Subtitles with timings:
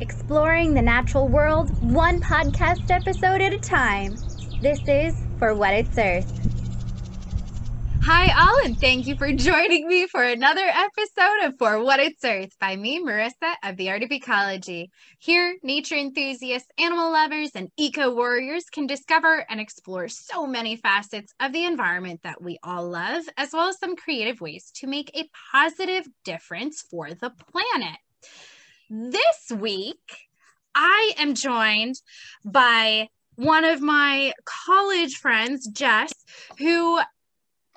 [0.00, 4.18] exploring the natural world one podcast episode at a time.
[4.60, 6.26] This is For What It's Earth.
[8.02, 12.24] Hi, all, and thank you for joining me for another episode of For What It's
[12.24, 14.90] Earth by me, Marissa of the Art of Ecology.
[15.18, 21.32] Here, nature enthusiasts, animal lovers, and eco warriors can discover and explore so many facets
[21.40, 25.10] of the environment that we all love, as well as some creative ways to make
[25.16, 27.98] a positive difference for the planet.
[28.88, 30.28] This week,
[30.74, 31.96] I am joined
[32.44, 36.12] by one of my college friends, Jess,
[36.58, 37.00] who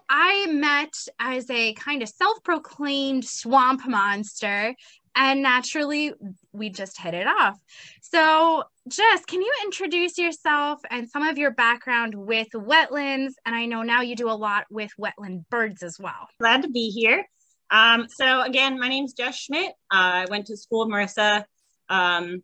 [0.08, 4.76] I met as a kind of self proclaimed swamp monster,
[5.16, 6.14] and naturally,
[6.54, 7.60] we just hit it off.
[8.02, 13.34] So, Jess, can you introduce yourself and some of your background with wetlands?
[13.46, 16.28] And I know now you do a lot with wetland birds as well.
[16.40, 17.26] Glad to be here.
[17.72, 19.70] Um, so, again, my name is Jess Schmit.
[19.92, 21.44] Uh, I went to school with Marissa.
[21.90, 22.44] Um,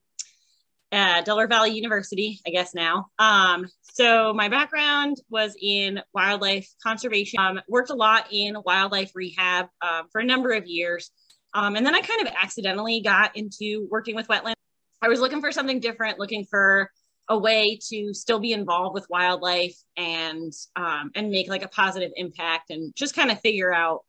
[0.95, 3.07] at Delaware Valley University, I guess now.
[3.19, 7.39] Um, so my background was in wildlife conservation.
[7.39, 11.11] Um, worked a lot in wildlife rehab um, for a number of years,
[11.53, 14.53] um, and then I kind of accidentally got into working with wetlands.
[15.01, 16.89] I was looking for something different, looking for
[17.27, 22.11] a way to still be involved with wildlife and um, and make like a positive
[22.15, 24.05] impact, and just kind of figure out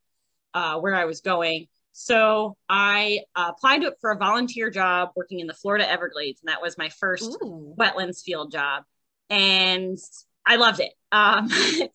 [0.56, 1.68] uh, where I was going.
[1.92, 6.62] So I uh, applied for a volunteer job working in the Florida Everglades, and that
[6.62, 7.74] was my first Ooh.
[7.78, 8.84] wetlands field job.
[9.28, 9.98] And
[10.46, 10.94] I loved it.
[11.12, 11.50] Um,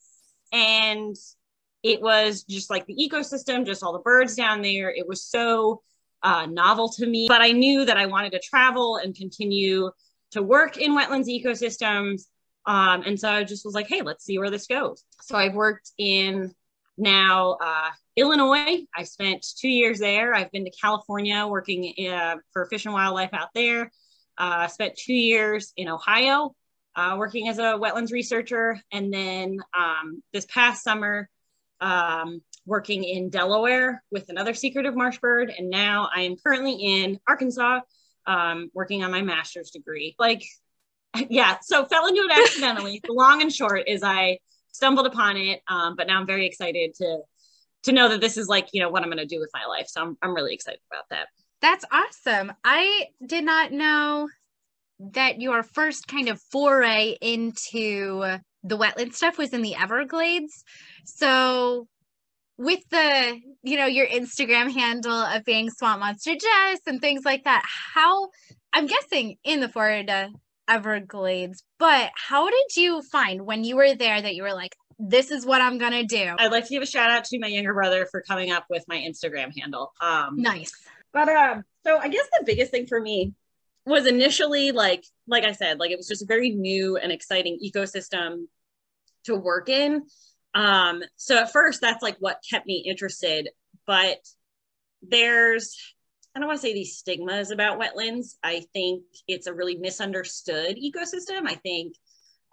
[0.52, 1.16] and
[1.81, 4.92] it was just like the ecosystem, just all the birds down there.
[4.92, 5.81] It was so
[6.22, 9.90] uh, novel to me, but I knew that I wanted to travel and continue
[10.31, 12.25] to work in wetlands ecosystems.
[12.68, 15.03] Um, and so I just was like, hey, let's see where this goes.
[15.22, 16.53] So I've worked in
[16.96, 18.86] now uh, Illinois.
[18.95, 20.34] I spent two years there.
[20.34, 23.92] I've been to California working uh, for Fish and Wildlife out there.
[24.38, 26.56] Uh, spent two years in Ohio
[26.95, 28.80] uh, working as a wetlands researcher.
[28.92, 31.30] And then um, this past summer,
[31.80, 35.52] um, working in Delaware with another secretive marsh bird.
[35.56, 37.81] And now I am currently in Arkansas
[38.28, 40.16] um, working on my master's degree.
[40.19, 40.44] Like,
[41.30, 43.02] yeah, so fell into it accidentally.
[43.03, 44.40] the long and short is I
[44.72, 47.19] stumbled upon it, um, but now I'm very excited to
[47.84, 49.66] to know that this is like you know what I'm going to do with my
[49.66, 49.88] life.
[49.88, 51.28] So I'm I'm really excited about that.
[51.62, 52.52] That's awesome.
[52.64, 54.28] I did not know
[55.14, 60.64] that your first kind of foray into the wetland stuff was in the Everglades.
[61.06, 61.88] So
[62.58, 67.44] with the you know your Instagram handle of being Swamp Monster Jess and things like
[67.46, 68.30] that, how
[68.74, 70.30] I'm guessing in the Florida
[70.68, 75.31] Everglades, but how did you find when you were there that you were like, this
[75.31, 76.35] is what I'm gonna do.
[76.38, 78.85] I'd like to give a shout out to my younger brother for coming up with
[78.88, 79.91] my Instagram handle.
[80.00, 80.73] Um, nice.
[81.12, 83.34] But um, so I guess the biggest thing for me
[83.85, 87.59] was initially like, like I said, like it was just a very new and exciting
[87.66, 88.45] ecosystem
[89.25, 90.03] to work in.
[90.53, 93.50] Um, so at first, that's like what kept me interested.
[93.88, 94.19] But
[95.01, 95.75] there's,
[96.35, 98.35] I don't want to say these stigmas about wetlands.
[98.44, 101.47] I think it's a really misunderstood ecosystem.
[101.47, 101.95] I think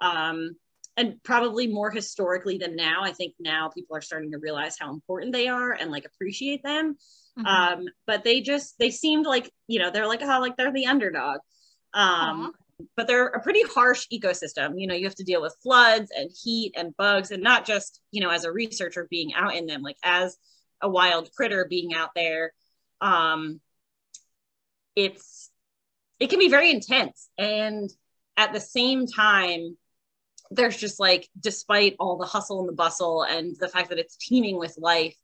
[0.00, 0.56] um,
[0.98, 3.03] and probably more historically than now.
[3.04, 6.62] I think now people are starting to realize how important they are and like appreciate
[6.62, 6.97] them.
[7.38, 7.47] Mm-hmm.
[7.47, 10.87] um but they just they seemed like you know they're like oh like they're the
[10.87, 11.38] underdog.
[11.94, 12.87] Um Aww.
[12.97, 14.72] but they're a pretty harsh ecosystem.
[14.76, 18.00] You know you have to deal with floods and heat and bugs and not just
[18.10, 20.37] you know as a researcher being out in them like as
[20.82, 22.53] a wild critter being out there.
[23.00, 23.60] Um
[24.97, 25.50] it's
[26.19, 27.28] it can be very intense.
[27.38, 27.88] And
[28.37, 29.76] at the same time
[30.50, 34.16] there's just like despite all the hustle and the bustle and the fact that it's
[34.16, 35.16] teeming with life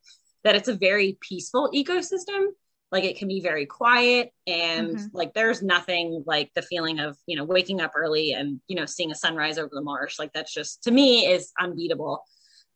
[0.44, 2.48] that it's a very peaceful ecosystem.
[2.92, 5.06] Like it can be very quiet and mm-hmm.
[5.12, 8.86] like there's nothing like the feeling of you know waking up early and you know
[8.86, 10.18] seeing a sunrise over the marsh.
[10.18, 12.22] Like that's just to me is unbeatable.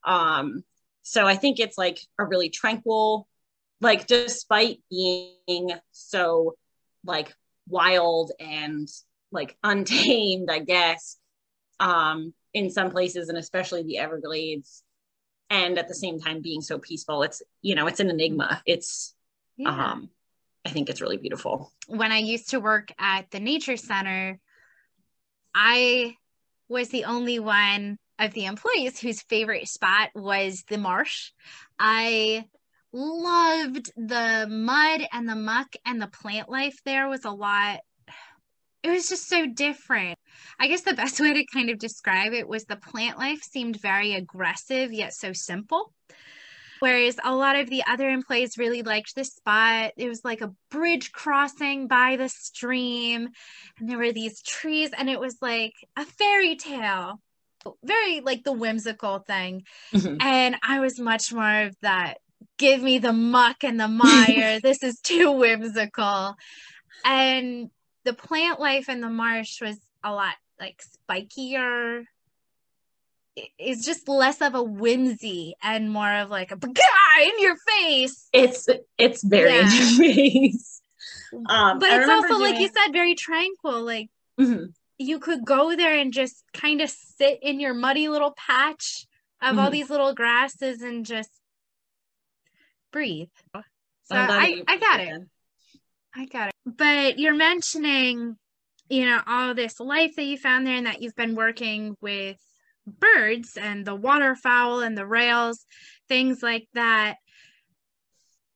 [0.04, 0.64] Um
[1.08, 3.26] so i think it's like a really tranquil
[3.80, 6.54] like despite being so
[7.04, 7.34] like
[7.66, 8.88] wild and
[9.32, 11.16] like untamed i guess
[11.80, 14.82] um in some places and especially the Everglades
[15.50, 19.14] and at the same time being so peaceful it's you know it's an enigma it's
[19.56, 19.92] yeah.
[19.92, 20.10] um
[20.64, 21.72] I think it's really beautiful.
[21.86, 24.38] When I used to work at the nature center
[25.54, 26.16] I
[26.68, 31.30] was the only one of the employees whose favorite spot was the marsh.
[31.78, 32.44] I
[32.92, 37.80] loved the mud and the muck and the plant life there was a lot
[38.82, 40.18] it was just so different.
[40.58, 43.80] I guess the best way to kind of describe it was the plant life seemed
[43.80, 45.92] very aggressive yet so simple.
[46.80, 49.92] Whereas a lot of the other employees really liked this spot.
[49.96, 53.30] It was like a bridge crossing by the stream,
[53.78, 57.20] and there were these trees, and it was like a fairy tale.
[57.82, 59.64] Very like the whimsical thing.
[59.92, 60.22] Mhm.
[60.22, 62.18] And I was much more of that
[62.58, 64.60] give me the muck and the mire.
[64.62, 66.36] this is too whimsical.
[67.04, 67.70] And
[68.08, 72.04] the plant life in the marsh was a lot like spikier.
[73.58, 78.30] It's just less of a whimsy and more of like a guy in your face.
[78.32, 78.66] It's
[78.96, 79.60] it's very Yeah.
[79.66, 80.80] in your face.
[81.32, 83.82] Um, But I it's also, like you said, very tranquil.
[83.82, 84.08] Like
[84.40, 84.72] Mhm.
[84.96, 89.06] you could go there and just kind of sit in your muddy little patch
[89.42, 89.72] of all Mhm.
[89.72, 91.30] these little grasses and just
[92.90, 93.28] breathe.
[93.54, 95.28] So that I, got it.
[96.14, 96.54] I got it.
[96.76, 98.36] But you're mentioning,
[98.90, 102.36] you know, all this life that you found there and that you've been working with
[102.86, 105.64] birds and the waterfowl and the rails,
[106.08, 107.16] things like that.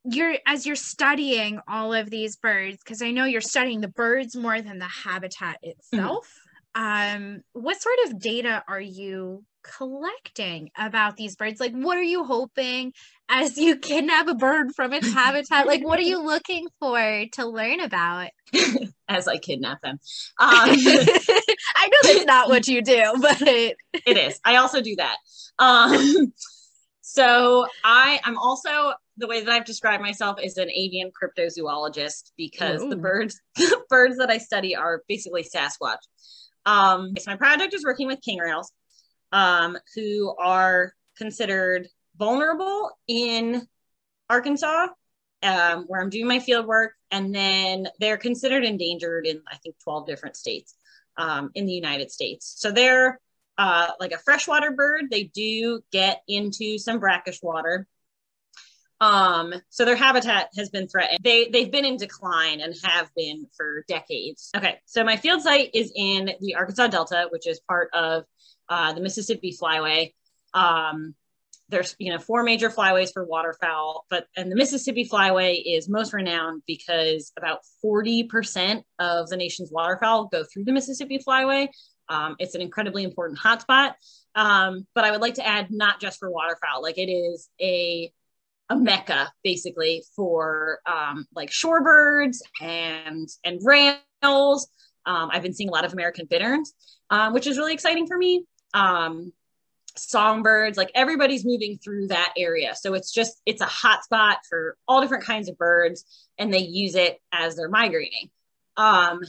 [0.04, 4.34] You're as you're studying all of these birds, because I know you're studying the birds
[4.34, 5.70] more than the habitat mm-hmm.
[5.70, 6.28] itself.
[6.74, 11.60] Um, what sort of data are you collecting about these birds?
[11.60, 12.92] Like, what are you hoping
[13.28, 15.66] as you kidnap a bird from its habitat?
[15.66, 18.30] Like, what are you looking for to learn about?
[19.08, 19.98] as I kidnap them.
[20.38, 23.76] Um, I know that's not what you do, but it
[24.06, 24.40] is.
[24.44, 25.16] I also do that.
[25.58, 26.32] Um,
[27.00, 32.80] so I I'm also the way that I've described myself is an avian cryptozoologist because
[32.88, 35.98] the birds the birds that I study are basically Sasquatch.
[36.66, 38.72] Um, so my project is working with king rails,
[39.32, 43.66] um, who are considered vulnerable in
[44.28, 44.88] Arkansas,
[45.42, 49.76] um, where I'm doing my field work, and then they're considered endangered in I think
[49.82, 50.74] 12 different states
[51.16, 52.54] um, in the United States.
[52.58, 53.20] So they're
[53.58, 55.06] uh, like a freshwater bird.
[55.10, 57.86] They do get into some brackish water.
[59.02, 61.18] Um, so their habitat has been threatened.
[61.24, 64.50] They they've been in decline and have been for decades.
[64.56, 68.22] Okay, so my field site is in the Arkansas Delta, which is part of
[68.68, 70.12] uh, the Mississippi Flyway.
[70.54, 71.16] Um,
[71.68, 76.12] there's you know four major flyways for waterfowl, but and the Mississippi Flyway is most
[76.12, 81.66] renowned because about 40% of the nation's waterfowl go through the Mississippi Flyway.
[82.08, 83.94] Um, it's an incredibly important hotspot.
[84.36, 88.12] Um, but I would like to add not just for waterfowl, like it is a
[88.68, 94.68] a mecca basically for um, like shorebirds and and rails.
[95.04, 96.72] Um, I've been seeing a lot of American bitterns,
[97.10, 98.44] um, which is really exciting for me.
[98.72, 99.32] Um,
[99.96, 104.76] songbirds, like everybody's moving through that area, so it's just it's a hot spot for
[104.88, 106.04] all different kinds of birds,
[106.38, 108.30] and they use it as they're migrating.
[108.76, 109.20] Um,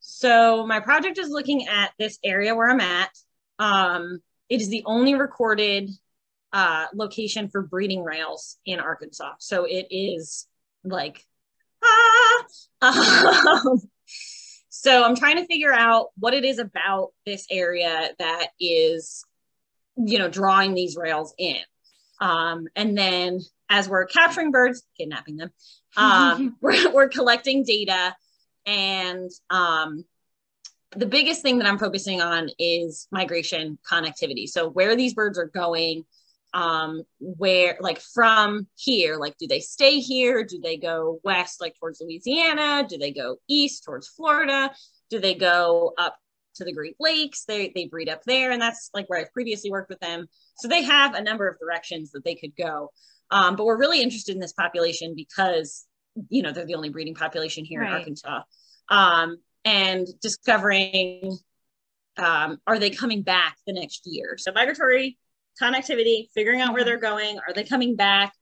[0.00, 3.10] so my project is looking at this area where I'm at.
[3.58, 5.90] Um, it is the only recorded
[6.52, 9.34] uh, location for breeding rails in Arkansas.
[9.38, 10.46] So it is
[10.84, 11.24] like,
[11.82, 12.44] ah.
[13.66, 13.80] Um,
[14.68, 19.24] so I'm trying to figure out what it is about this area that is,
[19.96, 21.58] you know, drawing these rails in.
[22.20, 25.50] Um, and then as we're capturing birds, kidnapping them,
[25.96, 28.14] um, we're, we're collecting data
[28.66, 30.04] and um,
[30.96, 34.48] the biggest thing that I'm focusing on is migration connectivity.
[34.48, 36.04] So where these birds are going,
[36.54, 40.44] um, where like from here, like do they stay here?
[40.44, 42.86] Do they go west, like towards Louisiana?
[42.88, 44.72] Do they go east towards Florida?
[45.10, 46.16] Do they go up
[46.56, 47.44] to the Great Lakes?
[47.44, 50.26] They they breed up there, and that's like where I've previously worked with them.
[50.56, 52.90] So they have a number of directions that they could go.
[53.30, 55.86] Um, but we're really interested in this population because
[56.30, 58.42] you know they're the only breeding population here in Arkansas.
[58.88, 61.36] Um, and discovering
[62.16, 64.36] um, are they coming back the next year?
[64.38, 65.18] So migratory
[65.60, 68.32] connectivity, figuring out where they're going, are they coming back?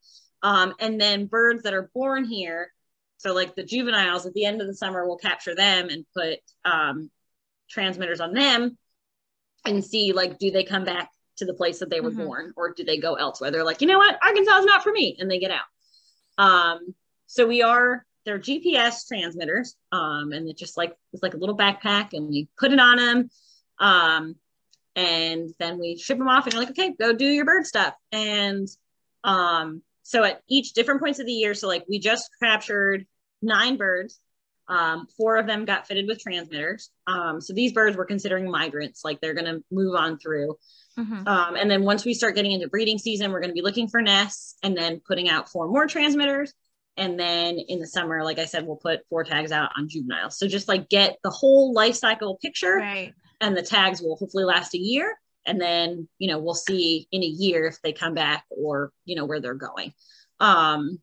[0.42, 2.72] Um, and then birds that are born here.
[3.18, 6.38] So like the juveniles at the end of the summer, we'll capture them and put
[6.64, 7.10] um,
[7.68, 8.76] transmitters on them
[9.64, 12.24] and see like do they come back to the place that they were Mhm.
[12.24, 13.50] born or do they go elsewhere?
[13.50, 15.64] They're like, you know what, Arkansas is not for me, and they get out.
[16.38, 16.94] Um,
[17.26, 21.56] so we are they're GPS transmitters, um, and it's just like it's like a little
[21.56, 23.30] backpack, and we put it on them,
[23.78, 24.36] um,
[24.96, 27.94] and then we ship them off, and you're like, okay, go do your bird stuff,
[28.10, 28.66] and
[29.22, 33.06] um, so at each different points of the year, so like we just captured
[33.42, 34.18] nine birds.
[34.68, 36.90] Um, four of them got fitted with transmitters.
[37.06, 40.56] Um, so these birds we're considering migrants, like they're going to move on through.
[40.98, 41.24] Mhm.
[41.24, 43.86] Um, and then once we start getting into breeding season, we're going to be looking
[43.86, 46.52] for nests and then putting out four more transmitters.
[46.96, 50.36] And then in the summer, like I said, we'll put four tags out on juveniles.
[50.36, 53.14] So just like get the whole life cycle picture, Right.
[53.40, 55.18] And the tags will hopefully last a year.
[55.46, 59.14] and then you know we'll see in a year if they come back or you
[59.14, 59.92] know where they're going
[60.40, 60.98] um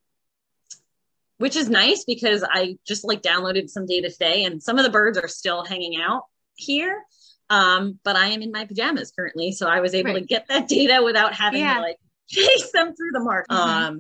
[1.38, 4.92] which is nice because i just like downloaded some data today and some of the
[4.92, 6.24] birds are still hanging out
[6.56, 7.04] here
[7.50, 10.20] um but i am in my pajamas currently so i was able right.
[10.20, 11.76] to get that data without having yeah.
[11.76, 11.98] to like
[12.28, 13.96] chase them through the mark mm-hmm.
[13.96, 14.00] um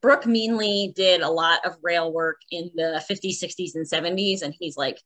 [0.00, 4.54] brooke meanley did a lot of rail work in the 50s 60s and 70s and
[4.58, 4.98] he's like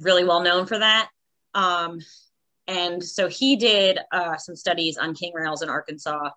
[0.00, 1.08] really well known for that
[1.54, 2.00] um
[2.66, 6.30] and so he did uh, some studies on king rails in Arkansas.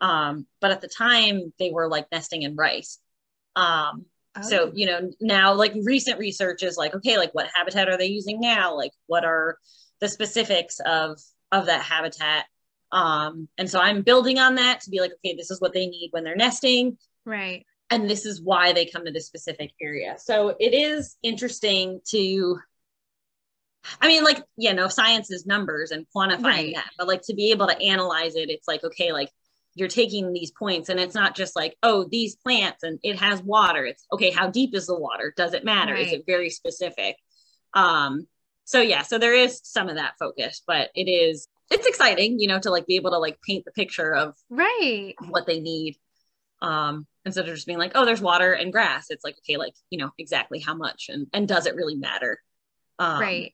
[0.00, 2.98] Um, but at the time, they were like nesting in rice.
[3.56, 4.06] Um,
[4.36, 4.42] oh.
[4.42, 8.06] So, you know, now like recent research is like, okay, like what habitat are they
[8.06, 8.76] using now?
[8.76, 9.56] Like, what are
[10.00, 11.18] the specifics of
[11.52, 12.46] of that habitat?
[12.90, 15.86] Um, and so I'm building on that to be like, okay, this is what they
[15.86, 16.98] need when they're nesting.
[17.24, 17.66] Right.
[17.90, 20.16] And this is why they come to this specific area.
[20.18, 22.58] So it is interesting to
[24.00, 26.74] I mean, like, you know, science is numbers and quantifying right.
[26.74, 29.30] that, but like to be able to analyze it, it's like, okay, like
[29.74, 33.42] you're taking these points and it's not just like, oh, these plants and it has
[33.42, 33.84] water.
[33.84, 35.32] It's okay, how deep is the water?
[35.36, 35.94] Does it matter?
[35.94, 36.06] Right.
[36.06, 37.16] Is it very specific?
[37.74, 38.26] Um,
[38.64, 42.48] so yeah, so there is some of that focus, but it is it's exciting, you
[42.48, 45.96] know, to like be able to like paint the picture of right what they need.
[46.60, 49.10] Um, instead of just being like, oh, there's water and grass.
[49.10, 52.42] It's like, okay, like, you know, exactly how much and and does it really matter?
[52.98, 53.52] Um, right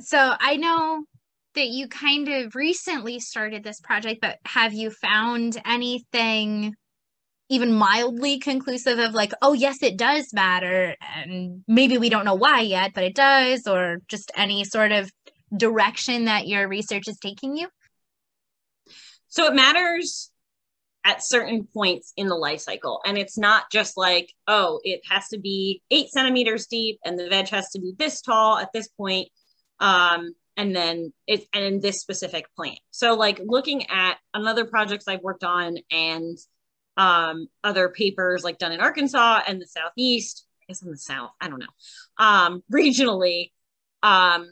[0.00, 1.04] so I know
[1.54, 6.74] that you kind of recently started this project, but have you found anything
[7.48, 10.94] even mildly conclusive of like, oh, yes, it does matter?
[11.16, 15.10] And maybe we don't know why yet, but it does, or just any sort of
[15.56, 17.68] direction that your research is taking you?
[19.28, 20.30] So it matters
[21.04, 23.00] at certain points in the life cycle.
[23.04, 27.28] And it's not just like, oh, it has to be eight centimeters deep and the
[27.28, 29.28] veg has to be this tall at this point
[29.80, 32.78] um, and then it's and this specific plant.
[32.90, 36.38] So like looking at another projects I've worked on and
[36.96, 41.30] um, other papers like done in Arkansas and the Southeast, I guess in the South,
[41.40, 41.66] I don't know,
[42.18, 43.52] um, regionally,
[44.02, 44.48] um,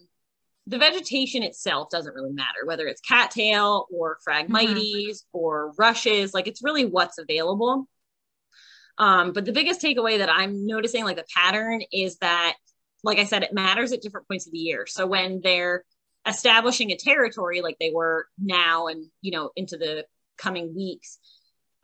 [0.67, 5.39] the vegetation itself doesn't really matter, whether it's cattail or phragmites mm-hmm.
[5.39, 7.89] or rushes, like it's really what's available.
[8.99, 12.55] Um, but the biggest takeaway that I'm noticing, like the pattern, is that
[13.05, 14.87] like I said, it matters at different points of the year.
[14.87, 15.85] So when they're
[16.27, 20.05] establishing a territory like they were now and, you know, into the
[20.37, 21.19] coming weeks,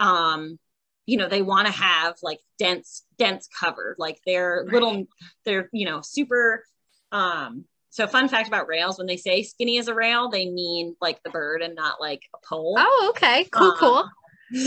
[0.01, 0.59] um,
[1.07, 3.95] you know, they want to have like dense, dense cover.
[3.99, 4.73] Like they're right.
[4.73, 5.05] little,
[5.45, 6.65] they're, you know, super,
[7.13, 10.97] um, so fun fact about rails, when they say skinny as a rail, they mean
[11.01, 12.75] like the bird and not like a pole.
[12.77, 13.45] Oh, okay.
[13.45, 14.09] Cool, um, cool.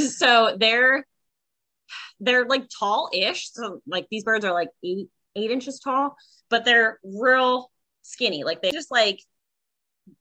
[0.08, 1.06] So they're
[2.22, 3.52] they're like tall-ish.
[3.52, 6.16] So like these birds are like eight, eight inches tall
[6.50, 8.44] but they're real skinny.
[8.44, 9.22] Like they just like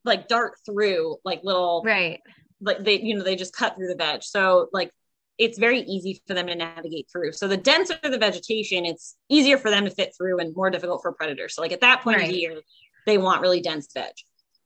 [0.05, 2.21] like dart through like little right.
[2.61, 4.23] Like they, you know, they just cut through the veg.
[4.23, 4.91] So like
[5.39, 7.33] it's very easy for them to navigate through.
[7.33, 11.03] So the denser the vegetation, it's easier for them to fit through and more difficult
[11.03, 11.55] for predators.
[11.55, 12.27] So like at that point right.
[12.27, 12.61] of the year,
[13.05, 14.13] they want really dense veg.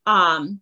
[0.07, 0.61] Um,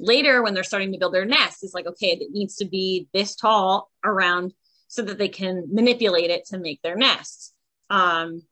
[0.00, 3.08] later when they're starting to build their nest, it's like, okay, it needs to be
[3.12, 4.54] this tall around
[4.88, 7.52] so that they can manipulate it to make their nests.
[7.90, 8.42] Um,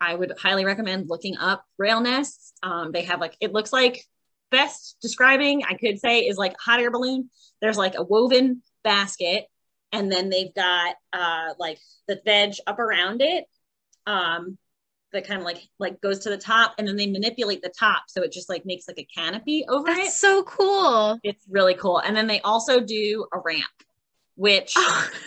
[0.00, 2.52] I would highly recommend looking up rail nests.
[2.62, 4.04] Um, they have like, it looks like
[4.50, 7.30] best describing I could say is like hot air balloon.
[7.60, 9.46] There's like a woven basket
[9.92, 13.44] and then they've got uh, like the veg up around it
[14.06, 14.58] um,
[15.12, 18.04] that kind of like like goes to the top and then they manipulate the top
[18.08, 19.94] so it just like makes like a canopy over it.
[19.94, 20.12] That's it.
[20.12, 21.18] so cool.
[21.22, 21.98] It's really cool.
[21.98, 23.64] And then they also do a ramp,
[24.36, 24.74] which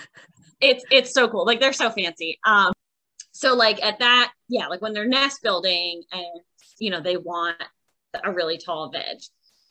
[0.62, 1.46] it's it's so cool.
[1.46, 2.40] Like they're so fancy.
[2.46, 2.72] Um,
[3.40, 6.42] so like at that yeah like when they're nest building and
[6.78, 7.56] you know they want
[8.22, 9.18] a really tall veg.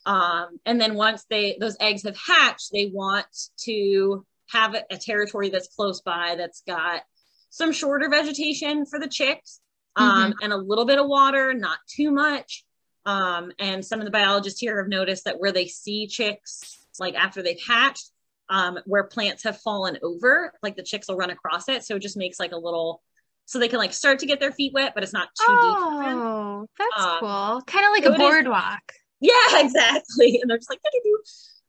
[0.06, 3.26] Um, and then once they those eggs have hatched they want
[3.64, 7.02] to have a, a territory that's close by that's got
[7.50, 9.60] some shorter vegetation for the chicks
[9.96, 10.44] um, mm-hmm.
[10.44, 12.64] and a little bit of water not too much.
[13.04, 17.16] Um, and some of the biologists here have noticed that where they see chicks like
[17.16, 18.10] after they've hatched
[18.48, 21.84] um, where plants have fallen over like the chicks will run across it.
[21.84, 23.02] So it just makes like a little
[23.49, 26.02] so they can like start to get their feet wet, but it's not too oh,
[26.02, 26.12] deep.
[26.12, 27.62] Oh, that's um, cool.
[27.62, 28.83] Kind of like so a boardwalk.
[29.23, 30.38] Is, yeah, exactly.
[30.43, 30.81] And they're just like,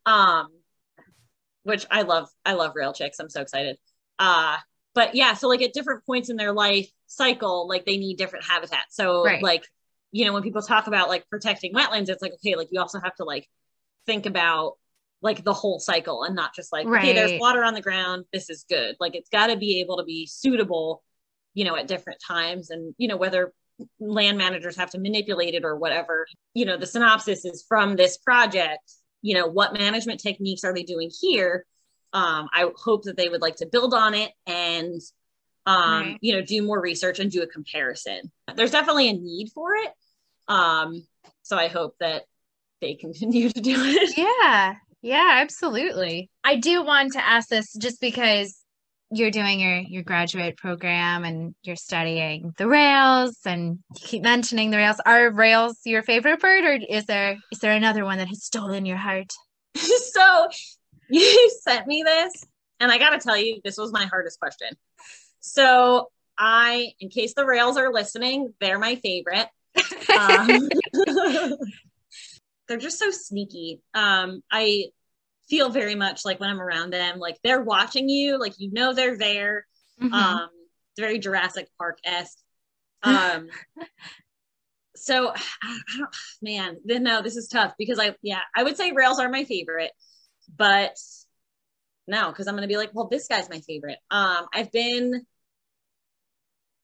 [0.06, 0.50] um,
[1.64, 2.28] which I love.
[2.46, 3.18] I love rail chicks.
[3.18, 3.78] I'm so excited.
[4.20, 4.58] Uh,
[4.94, 8.44] but yeah, so like at different points in their life cycle, like they need different
[8.44, 8.98] habitats.
[8.98, 9.42] So right.
[9.42, 9.66] like,
[10.12, 13.00] you know, when people talk about like protecting wetlands, it's like, okay, like you also
[13.00, 13.48] have to like
[14.06, 14.74] think about
[15.22, 17.06] like the whole cycle and not just like, right.
[17.06, 18.26] okay, there's water on the ground.
[18.34, 18.98] This is good.
[19.00, 21.04] Like it's got to be able to be suitable
[21.54, 23.54] you know, at different times and, you know, whether
[24.00, 26.28] land managers have to manipulate it or whatever.
[26.54, 28.92] You know, the synopsis is from this project,
[29.22, 31.66] you know, what management techniques are they doing here?
[32.14, 35.02] Um, I hope that they would like to build on it and,
[35.66, 36.18] um, right.
[36.22, 38.32] you know, do more research and do a comparison.
[38.56, 39.92] There's definitely a need for it.
[40.48, 41.06] Um,
[41.44, 42.24] so I hope that
[42.82, 44.18] they continue to do it.
[44.18, 44.76] Yeah.
[45.02, 46.30] Yeah, absolutely.
[46.44, 48.59] I do want to ask this just because
[49.12, 54.70] you're doing your your graduate program and you're studying the rails and you keep mentioning
[54.70, 54.98] the rails.
[55.06, 58.86] Are rails your favorite bird or is there is there another one that has stolen
[58.86, 59.34] your heart?
[60.12, 60.48] So
[61.10, 62.46] you sent me this
[62.80, 64.70] and i gotta tell you this was my hardest question.
[65.40, 69.48] So i in case the rails are listening they're my favorite.
[70.20, 70.68] Um,
[72.68, 73.82] they're just so sneaky.
[73.94, 74.86] Um i
[75.50, 78.94] feel very much like when I'm around them, like they're watching you, like you know
[78.94, 79.66] they're there.
[80.02, 80.14] Mm-hmm.
[80.14, 80.50] Um,
[80.92, 82.38] it's very Jurassic Park esque.
[83.04, 83.50] Um,
[84.96, 88.78] so I, I don't, man, then no, this is tough because I, yeah, I would
[88.78, 89.92] say rails are my favorite,
[90.56, 90.96] but
[92.08, 94.00] no, because I'm gonna be like, well, this guy's my favorite.
[94.12, 95.26] Um, I've been.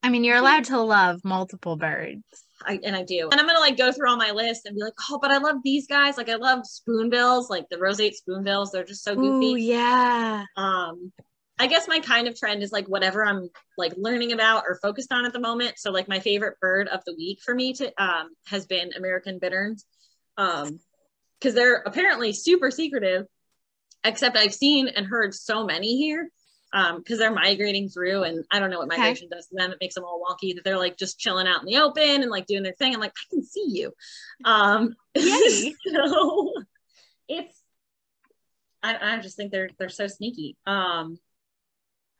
[0.04, 2.24] I mean, you're allowed to love multiple birds.
[2.64, 3.30] I, and I do.
[3.32, 5.38] And I'm gonna like go through all my list and be like, oh, but I
[5.38, 6.18] love these guys.
[6.18, 8.72] Like I love spoonbills, like the roseate spoonbills.
[8.72, 9.54] They're just so goofy.
[9.54, 10.46] Ooh, yeah.
[10.56, 11.12] Um,
[11.58, 15.12] I guess my kind of trend is like whatever I'm like learning about or focused
[15.12, 15.80] on at the moment.
[15.80, 19.40] So like my favorite bird of the week for me to um has been American
[19.40, 19.86] bitterns.
[20.38, 20.80] Um,
[21.40, 23.26] because they're apparently super secretive,
[24.04, 26.30] except I've seen and heard so many here
[26.76, 29.38] um because they're migrating through and i don't know what migration okay.
[29.38, 29.72] does to them.
[29.72, 32.30] It makes them all wonky that they're like just chilling out in the open and
[32.30, 32.94] like doing their thing.
[32.94, 33.94] I'm like i can see you.
[34.44, 36.54] Um so
[37.28, 37.60] it's
[38.84, 40.58] I, I just think they're they're so sneaky.
[40.68, 41.18] Um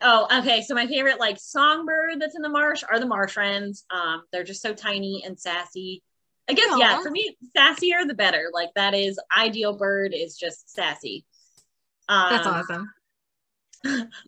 [0.02, 0.62] oh okay.
[0.62, 3.86] So my favorite like songbird that's in the marsh are the marsh wrens.
[3.94, 6.02] Um they're just so tiny and sassy.
[6.48, 6.80] I guess Aww.
[6.80, 8.50] yeah for me sassier the better.
[8.54, 11.26] Like that is ideal bird is just sassy.
[12.08, 12.90] Um, that's awesome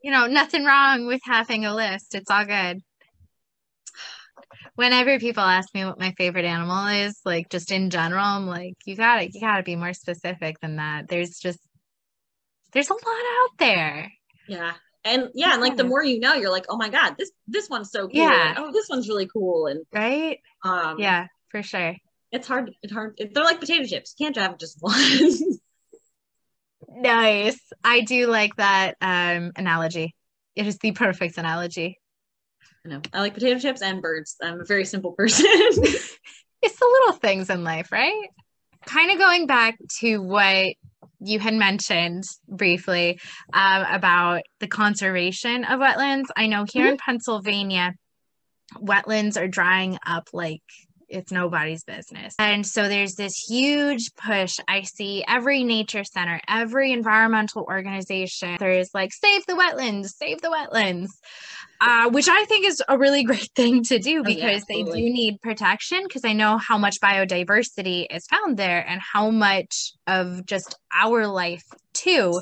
[0.04, 2.16] you know, nothing wrong with having a list.
[2.16, 2.82] It's all good.
[4.76, 8.76] Whenever people ask me what my favorite animal is, like just in general, I'm like,
[8.86, 11.08] you gotta, you gotta be more specific than that.
[11.08, 11.60] There's just,
[12.74, 14.12] there's a lot out there.
[14.48, 14.74] Yeah.
[15.04, 17.70] And yeah, and like the more you know, you're like, oh my God, this, this
[17.70, 18.18] one's so cool.
[18.18, 18.50] Yeah.
[18.50, 19.68] And, oh, this one's really cool.
[19.68, 20.40] And right.
[20.64, 21.96] Um, yeah, for sure.
[22.32, 22.72] It's hard.
[22.84, 23.18] It's hard.
[23.18, 24.16] They're like potato chips.
[24.18, 24.94] You can't have just one.
[26.88, 27.60] Nice.
[27.84, 30.16] I do like that um, analogy.
[30.56, 32.00] It is the perfect analogy.
[32.86, 33.02] I know.
[33.14, 34.36] I like potato chips and birds.
[34.42, 35.46] I'm a very simple person.
[36.62, 38.30] it's the little things in life, right?
[38.86, 40.76] Kind of going back to what
[41.20, 43.20] you had mentioned briefly
[43.54, 46.26] um, about the conservation of wetlands.
[46.36, 46.92] I know here mm-hmm.
[46.94, 47.96] in Pennsylvania,
[48.76, 50.62] wetlands are drying up like
[51.10, 52.36] it's nobody's business.
[52.40, 54.58] And so there's this huge push.
[54.68, 60.50] I see every nature center, every environmental organization, there's like, save the wetlands, save the
[60.50, 61.10] wetlands,
[61.80, 64.84] uh, which I think is a really great thing to do because oh, yeah, they
[64.84, 66.04] do need protection.
[66.04, 71.28] Because I know how much biodiversity is found there and how much of just our
[71.28, 72.42] life, too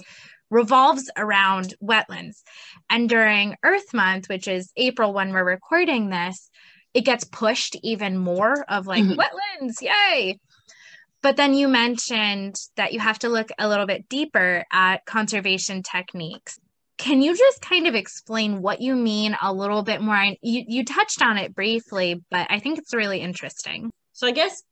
[0.49, 2.43] revolves around wetlands.
[2.89, 6.49] And during Earth Month, which is April when we're recording this,
[6.95, 9.19] it gets pushed even more of like mm-hmm.
[9.19, 10.39] wetlands, yay.
[11.21, 15.84] But then you mentioned that you have to look a little bit deeper at conservation
[15.84, 16.58] techniques.
[16.97, 20.15] Can you just kind of explain what you mean a little bit more?
[20.41, 23.91] You, you touched on it briefly, but I think it's really interesting.
[24.13, 24.63] So, I guess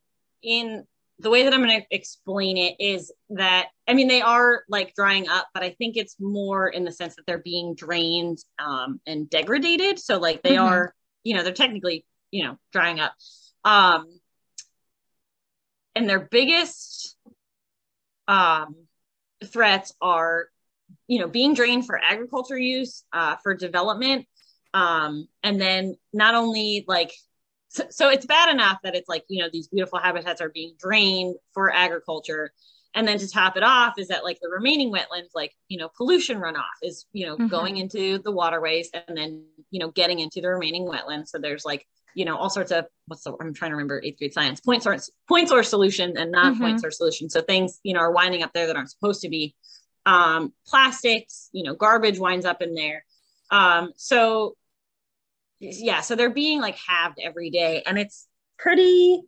[0.42, 0.86] in
[1.20, 4.94] the way that I'm going to explain it is that I mean they are like
[4.96, 9.02] drying up, but I think it's more in the sense that they're being drained um,
[9.06, 10.00] and degraded.
[10.00, 10.66] So like they mm-hmm.
[10.66, 13.14] are, you know, they're technically you know drying up.
[13.64, 14.06] Um
[15.96, 17.16] and their biggest
[18.28, 18.76] um
[19.46, 20.48] threats are
[21.08, 24.26] you know being drained for agriculture use uh for development.
[24.74, 27.14] Um and then not only like
[27.70, 30.76] so, so it's bad enough that it's like you know these beautiful habitats are being
[30.80, 32.52] drained for agriculture.
[32.96, 35.90] And then to top it off is that like the remaining wetlands like you know
[35.96, 37.48] pollution runoff is you know mm-hmm.
[37.48, 41.28] going into the waterways and then you know getting into the remaining wetlands.
[41.28, 44.18] So there's like you know all sorts of what's the i'm trying to remember eighth
[44.18, 46.78] grade science point source point source solution and non point mm-hmm.
[46.80, 47.30] source solution.
[47.30, 49.56] So things you know are winding up there that aren't supposed to be.
[50.06, 53.06] Um plastics you know garbage winds up in there.
[53.52, 54.56] Um so
[55.60, 57.84] yeah so they're being like halved every day.
[57.86, 59.22] And it's pretty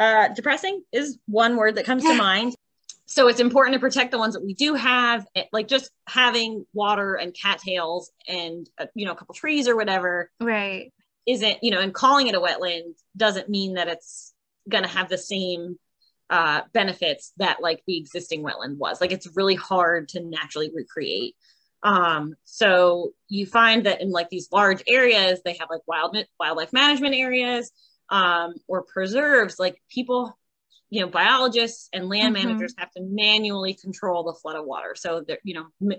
[0.00, 2.54] uh depressing is one word that comes to mind.
[3.06, 7.14] So it's important to protect the ones that we do have like just having water
[7.14, 10.30] and cattails and uh, you know a couple trees or whatever.
[10.40, 10.92] Right
[11.26, 14.34] isn't you know and calling it a wetland doesn't mean that it's
[14.68, 15.78] going to have the same
[16.30, 19.00] uh, benefits that like the existing wetland was.
[19.00, 21.36] Like it's really hard to naturally recreate.
[21.82, 26.72] Um, so you find that in like these large areas, they have like wild wildlife
[26.72, 27.70] management areas
[28.08, 29.58] um, or preserves.
[29.58, 30.36] Like people,
[30.88, 32.48] you know, biologists and land mm-hmm.
[32.48, 34.94] managers have to manually control the flood of water.
[34.96, 35.96] So they're you know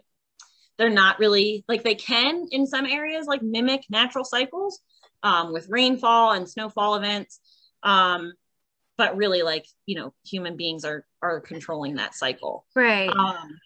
[0.78, 4.82] they're not really like they can in some areas like mimic natural cycles
[5.26, 7.40] um, with rainfall and snowfall events.
[7.84, 8.34] Um,
[8.98, 12.66] but really like you know human beings are are controlling that cycle.
[12.74, 13.10] Right.
[13.10, 13.60] Um,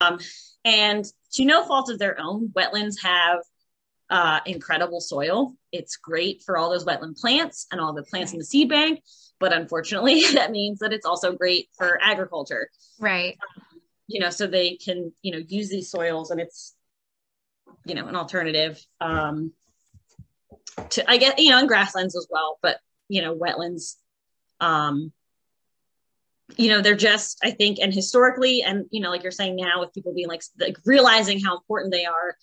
[0.00, 0.20] um
[0.64, 3.40] and to no fault of their own wetlands have
[4.10, 5.54] uh, incredible soil.
[5.72, 9.02] It's great for all those wetland plants and all the plants in the seed bank
[9.40, 12.70] but unfortunately that means that it's also great for agriculture.
[13.00, 13.36] Right.
[13.56, 16.74] Um, you know so they can you know use these soils and it's
[17.84, 19.52] you know an alternative um
[20.90, 22.78] to i get you know and grasslands as well but
[23.08, 23.96] you know wetlands
[24.60, 25.12] um
[26.56, 29.80] you know they're just i think and historically and you know like you're saying now
[29.80, 32.36] with people being like, like realizing how important they are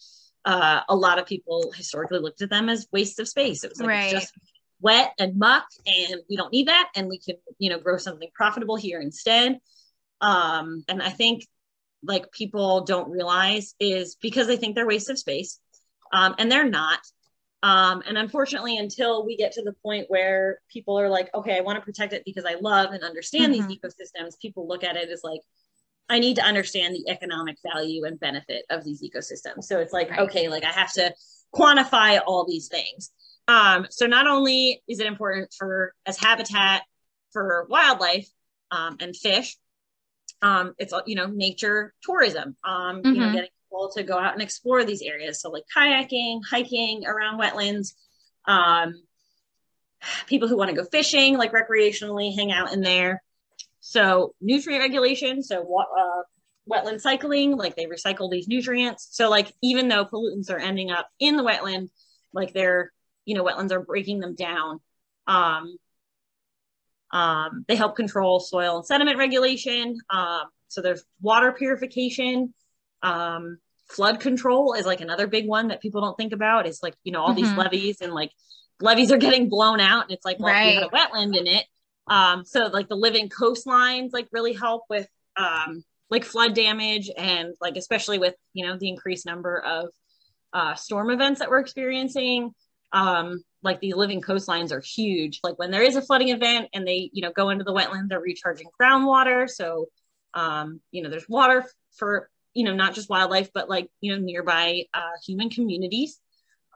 [0.45, 3.63] uh, a lot of people historically looked at them as waste of space.
[3.63, 4.11] It was like right.
[4.11, 4.31] just
[4.79, 8.29] wet and muck and we don't need that and we can you know grow something
[8.33, 9.59] profitable here instead.
[10.21, 11.45] Um and i think
[12.03, 15.59] like people don't realize is because they think they're waste of space
[16.13, 16.99] um and they're not
[17.63, 21.61] um, and unfortunately, until we get to the point where people are like, okay, I
[21.61, 23.67] want to protect it because I love and understand mm-hmm.
[23.67, 25.41] these ecosystems, people look at it as like,
[26.07, 29.63] I need to understand the economic value and benefit of these ecosystems.
[29.63, 30.19] So it's like, right.
[30.19, 31.13] okay, like I have to
[31.55, 33.11] quantify all these things.
[33.47, 36.83] Um, so not only is it important for as habitat
[37.31, 38.27] for wildlife
[38.71, 39.57] um, and fish,
[40.41, 42.55] um, it's you know nature tourism.
[42.63, 43.07] Um, mm-hmm.
[43.07, 43.35] You know, mm-hmm.
[43.35, 45.41] getting people to go out and explore these areas.
[45.41, 47.93] So, like kayaking, hiking around wetlands,
[48.45, 49.01] um,
[50.27, 53.23] people who want to go fishing, like recreationally, hang out in there.
[53.81, 55.43] So, nutrient regulation.
[55.43, 56.23] So, uh,
[56.69, 59.09] wetland cycling, like they recycle these nutrients.
[59.11, 61.89] So, like, even though pollutants are ending up in the wetland,
[62.33, 62.91] like they're,
[63.25, 64.79] you know, wetlands are breaking them down.
[65.27, 65.77] Um,
[67.11, 69.97] um, they help control soil and sediment regulation.
[70.09, 72.53] Um, so there's water purification.
[73.01, 76.65] Um, flood control is like another big one that people don't think about.
[76.65, 77.43] It's like, you know, all mm-hmm.
[77.43, 78.31] these levees and like
[78.79, 80.73] levees are getting blown out and it's like, well, right.
[80.73, 81.65] you have a wetland in it.
[82.07, 87.55] Um, so like the living coastlines like really help with um like flood damage and
[87.59, 89.89] like especially with you know the increased number of
[90.55, 92.53] uh, storm events that we're experiencing.
[92.93, 95.41] Um, like the living coastlines are huge.
[95.43, 98.07] Like when there is a flooding event and they, you know, go into the wetland,
[98.07, 99.49] they're recharging groundwater.
[99.49, 99.87] So,
[100.33, 101.65] um, you know, there's water
[101.97, 106.19] for you know not just wildlife but like you know nearby uh, human communities.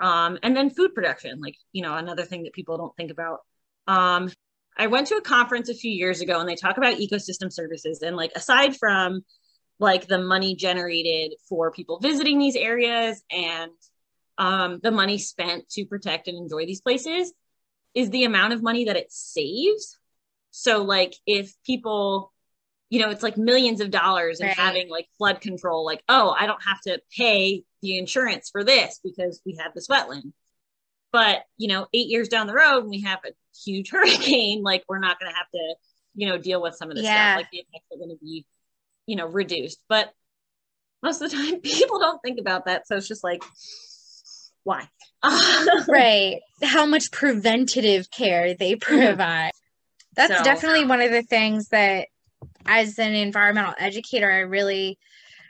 [0.02, 3.40] Um, and then food production like you know another thing that people don't think about.
[3.88, 4.30] Um,
[4.78, 8.02] i went to a conference a few years ago and they talk about ecosystem services.
[8.02, 9.22] And like aside from
[9.80, 13.72] like the money generated for people visiting these areas and
[14.38, 17.34] um, the money spent to protect and enjoy these places
[17.94, 19.98] is the amount of money that it saves.
[20.52, 22.32] So like if people
[22.90, 24.58] you know, it's like millions of dollars and right.
[24.58, 29.00] having like flood control, like, oh, I don't have to pay the insurance for this
[29.04, 30.34] because we have this wetland.
[31.12, 33.32] But, you know, eight years down the road, we have a
[33.64, 35.76] huge hurricane, like we're not going to have to,
[36.16, 37.34] you know, deal with some of this yeah.
[37.34, 37.44] stuff.
[37.44, 38.46] Like the effects are going to be,
[39.06, 39.84] you know, reduced.
[39.88, 40.12] But
[41.04, 42.88] most of the time, people don't think about that.
[42.88, 43.44] So it's just like,
[44.64, 44.90] why?
[45.88, 46.40] right.
[46.64, 48.98] How much preventative care they mm-hmm.
[48.98, 49.52] provide.
[50.16, 52.08] That's so, definitely one of the things that
[52.66, 54.98] as an environmental educator, I really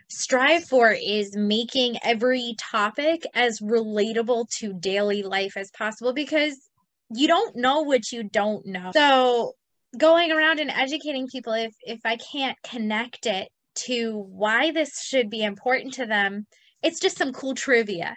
[0.10, 6.58] strive for is making every topic as relatable to daily life as possible because
[7.12, 8.92] you don't know what you don't know.
[8.94, 9.54] So
[9.98, 15.30] going around and educating people if if I can't connect it to why this should
[15.30, 16.46] be important to them,
[16.82, 18.16] it's just some cool trivia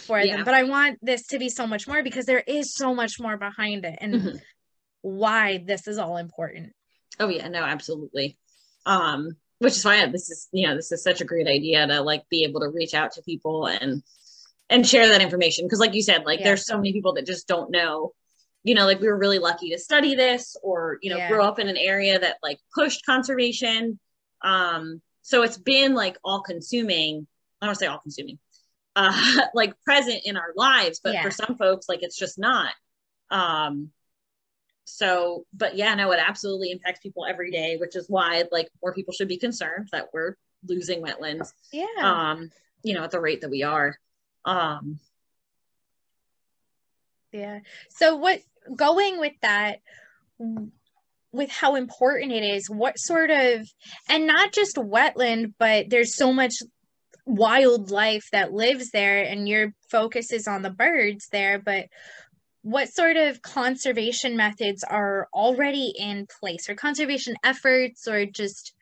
[0.00, 0.36] for yeah.
[0.36, 0.44] them.
[0.44, 3.36] But I want this to be so much more because there is so much more
[3.36, 4.36] behind it and mm-hmm.
[5.02, 6.72] why this is all important.
[7.18, 8.38] Oh yeah, no, absolutely.
[8.86, 12.00] Um, which is why this is you know this is such a great idea to
[12.02, 14.02] like be able to reach out to people and
[14.68, 16.46] and share that information because like you said like yeah.
[16.46, 18.12] there's so many people that just don't know
[18.64, 21.28] you know like we were really lucky to study this or you know yeah.
[21.28, 24.00] grow up in an area that like pushed conservation
[24.42, 27.26] um so it's been like all consuming
[27.60, 28.38] i don't say all consuming
[28.96, 31.22] uh like present in our lives but yeah.
[31.22, 32.72] for some folks like it's just not
[33.30, 33.90] um
[34.84, 38.92] so but yeah no it absolutely impacts people every day which is why like more
[38.92, 40.34] people should be concerned that we're
[40.66, 41.86] losing wetlands yeah.
[42.00, 42.50] um
[42.82, 43.96] you know at the rate that we are.
[44.44, 44.98] Um
[47.32, 47.60] yeah.
[47.88, 48.40] So what
[48.76, 49.80] going with that
[51.32, 53.66] with how important it is, what sort of,
[54.06, 56.52] and not just wetland, but there's so much
[57.24, 61.86] wildlife that lives there, and your focus is on the birds there, but
[62.62, 68.72] what sort of conservation methods are already in place or conservation efforts or just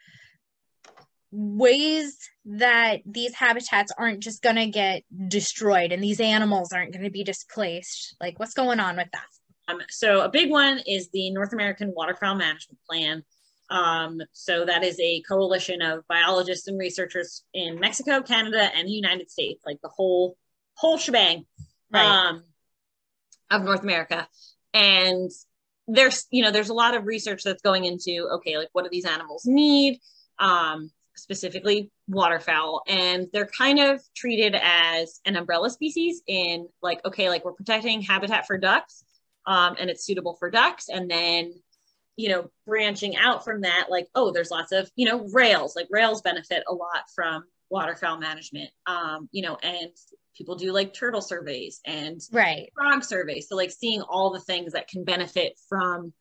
[1.33, 7.05] ways that these habitats aren't just going to get destroyed and these animals aren't going
[7.05, 8.17] to be displaced?
[8.21, 9.73] Like what's going on with that?
[9.73, 13.23] Um, so a big one is the north american waterfowl management plan.
[13.71, 18.93] Um, so that is a coalition of biologists and researchers in mexico canada and the
[18.93, 20.37] united states like the whole
[20.75, 21.47] whole shebang.
[21.93, 22.05] Right.
[22.05, 22.45] um,
[23.51, 24.29] of north america.
[24.73, 25.31] And
[25.89, 28.91] there's you know there's a lot of research that's going into okay like what do
[28.91, 30.01] these animals need
[30.39, 32.83] um, specifically waterfowl?
[32.89, 38.03] And they're kind of treated as an umbrella species in like okay like we're protecting
[38.03, 39.05] habitat for ducks
[39.47, 40.89] um, and it's suitable for ducks.
[40.89, 41.55] And then
[42.17, 45.77] you know branching out from that like oh there's lots of you know rails.
[45.77, 49.91] Like rails benefit a lot from waterfowl management um, you know and
[50.41, 52.71] people do like turtle surveys and right.
[52.75, 53.47] frog surveys.
[53.47, 56.15] So like seeing all the things that can benefit from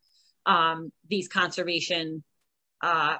[0.45, 2.23] um, these conservation
[2.81, 3.15] uh,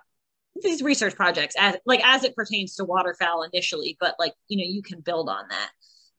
[0.61, 4.69] these research projects as like as it pertains to waterfowl initially but like you know
[4.69, 5.69] you can build on that.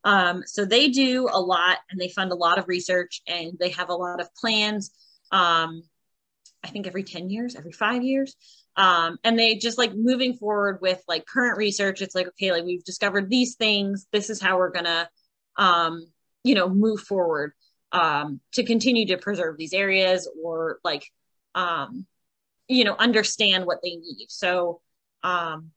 [0.03, 3.69] Um, so they do a lot and they fund a lot of research and they
[3.71, 4.93] have a lot of plans
[5.31, 5.83] um,
[6.65, 8.35] i think every 10 years every five years
[8.77, 12.65] um, and they just like moving forward with like current research it's like okay like
[12.65, 15.09] we've discovered these things this is how we're gonna
[15.57, 16.07] um,
[16.45, 17.53] you know move forward
[17.93, 21.05] um, to continue to preserve these areas or like
[21.55, 22.07] um,
[22.69, 24.81] you know understand what they need so
[25.23, 25.73] um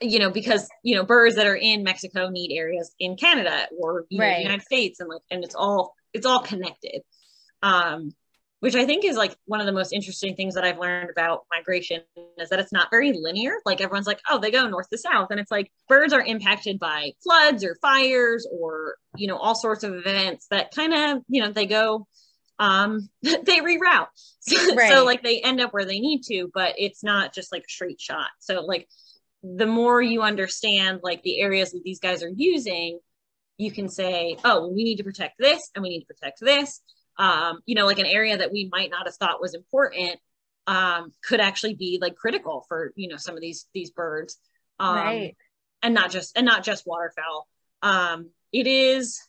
[0.00, 4.06] you know because you know birds that are in mexico need areas in canada or
[4.08, 4.30] you right.
[4.30, 7.02] know, the united states and like and it's all it's all connected
[7.62, 8.12] um
[8.60, 11.44] which i think is like one of the most interesting things that i've learned about
[11.50, 12.00] migration
[12.38, 15.28] is that it's not very linear like everyone's like oh they go north to south
[15.30, 19.84] and it's like birds are impacted by floods or fires or you know all sorts
[19.84, 22.06] of events that kind of you know they go
[22.58, 24.08] um, they reroute.
[24.40, 24.90] So, right.
[24.90, 27.70] so like they end up where they need to, but it's not just like a
[27.70, 28.28] straight shot.
[28.38, 28.88] So like
[29.42, 32.98] the more you understand like the areas that these guys are using,
[33.58, 36.80] you can say, oh, we need to protect this and we need to protect this.
[37.18, 40.20] Um, you know, like an area that we might not have thought was important
[40.68, 44.38] um, could actually be like critical for you know some of these these birds,
[44.78, 45.36] um, right?
[45.82, 47.48] And not just and not just waterfowl.
[47.82, 49.20] Um, it is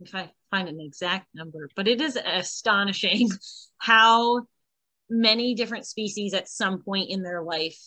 [0.00, 3.30] if I find an exact number, but it is astonishing
[3.78, 4.46] how
[5.08, 7.78] many different species at some point in their life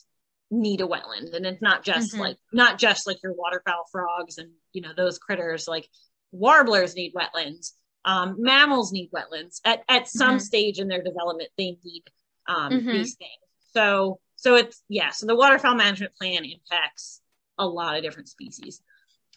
[0.52, 1.34] need a wetland.
[1.34, 2.22] And it's not just mm-hmm.
[2.22, 5.88] like not just like your waterfowl frogs and you know those critters like
[6.32, 7.72] warblers need wetlands.
[8.06, 10.39] Um, mammals need wetlands at, at some mm-hmm.
[10.39, 12.04] stage in their development they need
[12.48, 12.89] um, mm-hmm.
[12.89, 13.32] these things
[13.74, 17.22] so so it's yeah so the waterfowl management plan impacts
[17.58, 18.82] a lot of different species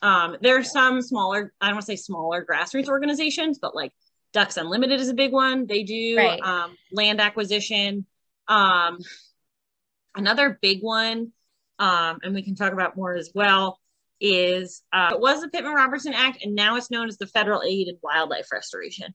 [0.02, 3.92] um, there are some smaller, I don't want to say smaller grassroots organizations, but like
[4.32, 5.66] Ducks Unlimited is a big one.
[5.66, 6.40] They do right.
[6.40, 8.06] um, land acquisition.
[8.48, 8.98] Um,
[10.14, 11.32] another big one,
[11.78, 13.80] um, and we can talk about more as well,
[14.20, 17.62] is uh, it was the Pittman Robertson Act, and now it's known as the Federal
[17.62, 19.14] Aid and Wildlife Restoration.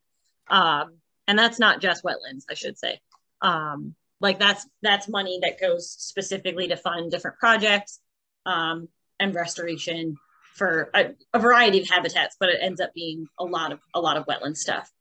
[0.49, 2.99] Um, and that's not just wetlands, I should say.
[3.41, 7.99] Um, like that's that's money that goes specifically to fund different projects
[8.45, 8.87] um,
[9.19, 10.17] and restoration
[10.53, 13.99] for a, a, variety of habitats, but it ends up being a lot of a
[13.99, 14.91] lot of wetland stuff.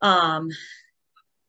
[0.00, 0.50] Um,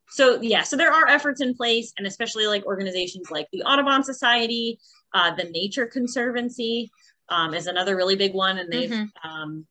[0.09, 4.03] so yeah, so there are efforts in place, and especially like organizations like the Audubon
[4.03, 4.79] Society,
[5.13, 6.91] uh, the Nature Conservancy
[7.31, 9.27] um, is another really big one, and they've mm-hmm.
[9.27, 9.65] um,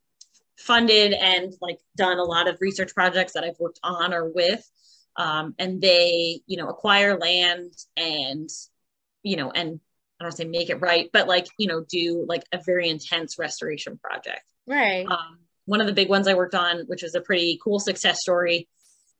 [0.59, 4.69] funded and like done a lot of research projects that I've worked on or with.
[5.17, 8.49] Um, and they, you know, acquire land and,
[9.23, 9.81] you know, and
[10.19, 13.39] I don't say make it right, but like, you know, do like a very intense
[13.39, 14.45] restoration project.
[14.67, 15.07] Right.
[15.07, 18.19] Um, one of the big ones I worked on, which was a pretty cool success
[18.21, 18.69] story,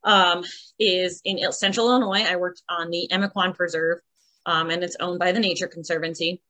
[0.05, 0.45] um,
[0.79, 2.25] is in central Illinois.
[2.25, 3.99] I worked on the Emiquon Preserve,
[4.47, 6.41] um, and it's owned by the Nature Conservancy.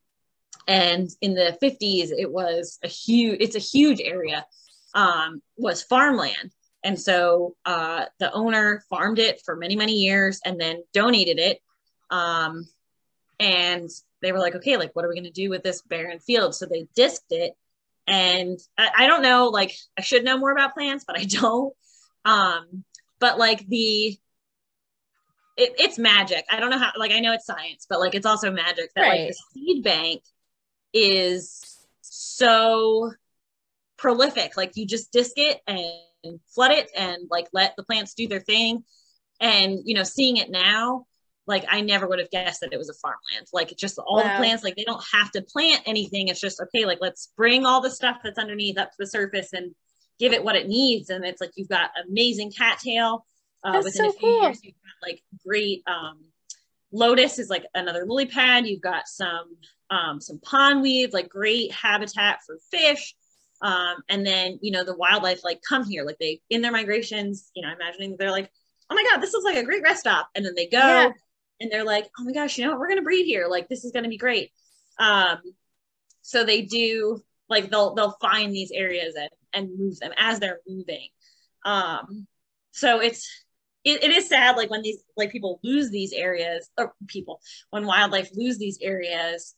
[0.66, 4.46] And in the 50s, it was a huge, it's a huge area,
[4.94, 6.52] um, was farmland.
[6.82, 11.60] And so uh, the owner farmed it for many, many years and then donated it.
[12.10, 12.68] Um,
[13.38, 13.88] and
[14.22, 16.54] they were like, okay, like, what are we going to do with this barren field?
[16.54, 17.54] So they disked it.
[18.06, 21.74] And I, I, don't know, like, I should know more about plants, but I don't.
[22.24, 22.84] Um,
[23.18, 24.18] but like the,
[25.56, 26.44] it, it's magic.
[26.50, 29.02] I don't know how, like, I know it's science, but like, it's also magic that
[29.02, 29.20] right.
[29.20, 30.22] like the seed bank
[30.92, 33.12] is so
[33.96, 34.56] prolific.
[34.56, 38.40] Like, you just disk it and flood it and like let the plants do their
[38.40, 38.84] thing
[39.40, 41.06] and you know seeing it now
[41.46, 44.22] like i never would have guessed that it was a farmland like just all wow.
[44.24, 47.64] the plants like they don't have to plant anything it's just okay like let's bring
[47.64, 49.74] all the stuff that's underneath up to the surface and
[50.18, 53.26] give it what it needs and it's like you've got amazing cattail
[53.64, 54.42] uh, that's within so a few cool.
[54.42, 56.18] years you've got like great um
[56.92, 59.56] lotus is like another lily pad you've got some
[59.90, 63.14] um some pondweed like great habitat for fish.
[63.62, 66.04] Um and then you know the wildlife like come here.
[66.04, 68.50] Like they in their migrations you know imagining they're like
[68.88, 70.28] oh my god this looks like a great rest stop.
[70.34, 71.10] And then they go yeah.
[71.60, 72.80] and they're like oh my gosh you know what?
[72.80, 73.46] We're gonna breed here.
[73.48, 74.50] Like this is gonna be great.
[74.98, 75.38] Um
[76.22, 80.60] so they do like they'll they'll find these areas and and move them as they're
[80.66, 81.08] moving.
[81.64, 82.26] Um
[82.72, 83.28] so it's
[83.84, 87.86] it, it is sad like when these like people lose these areas or people when
[87.86, 89.54] wildlife lose these areas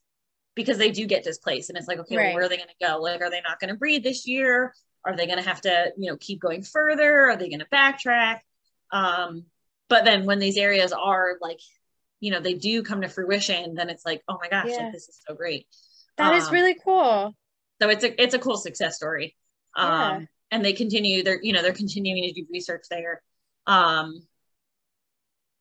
[0.55, 2.27] because they do get displaced and it's like okay right.
[2.27, 4.27] well, where are they going to go like are they not going to breed this
[4.27, 7.61] year are they going to have to you know keep going further are they going
[7.61, 8.41] to backtrack
[8.93, 9.47] um,
[9.89, 11.61] but then when these areas are like,
[12.21, 14.85] you know, they do come to fruition, then it's like, oh my gosh, yeah.
[14.85, 15.67] like, this is so great.
[16.19, 17.35] That um, is really cool.
[17.81, 19.35] So it's a it's a cool success story.
[19.75, 20.21] Um, yeah.
[20.51, 23.23] and they continue they're you know they're continuing to do research there.
[23.67, 24.23] Um,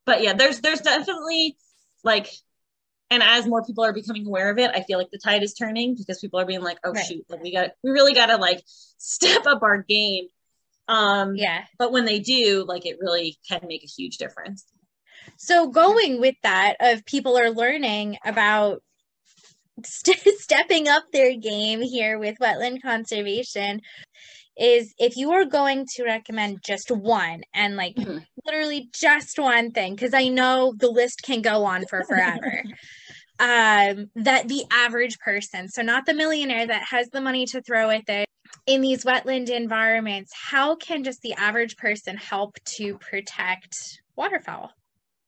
[0.06, 1.58] but yeah, there's there's definitely
[2.04, 2.30] like
[3.12, 5.54] and as more people are becoming aware of it i feel like the tide is
[5.54, 7.06] turning because people are being like oh right.
[7.06, 8.64] shoot like we got we really got to like
[8.98, 10.28] step up our game
[10.92, 11.64] um, yeah.
[11.80, 14.66] But when they do, like it really can make a huge difference.
[15.38, 18.82] So going with that, of people are learning about
[19.86, 23.82] st- stepping up their game here with wetland conservation
[24.58, 28.18] is if you are going to recommend just one and like mm-hmm.
[28.46, 32.64] literally just one thing because i know the list can go on for forever
[33.40, 37.90] um that the average person so not the millionaire that has the money to throw
[37.90, 38.28] at it
[38.66, 44.72] in these wetland environments, how can just the average person help to protect waterfowl?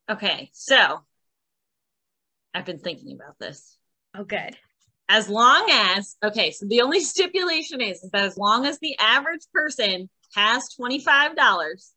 [0.10, 1.02] Okay, so
[2.54, 3.78] I've been thinking about this.
[4.16, 4.58] Oh, good.
[5.10, 8.98] As long as, okay, so the only stipulation is, is that as long as the
[9.00, 11.94] average person has $25,